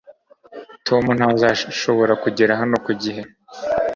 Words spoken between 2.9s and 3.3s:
gihe